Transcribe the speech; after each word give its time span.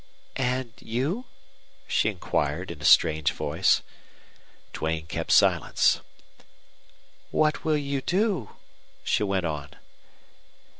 "And 0.35 0.73
you?" 0.79 1.25
she 1.87 2.09
inquired, 2.09 2.71
in 2.71 2.81
a 2.81 2.85
strange 2.85 3.33
voice. 3.33 3.83
Duane 4.73 5.05
kept 5.05 5.29
silence. 5.31 6.01
"What 7.29 7.63
will 7.63 7.77
you 7.77 8.01
do?" 8.01 8.55
she 9.03 9.21
went 9.21 9.45
on. 9.45 9.69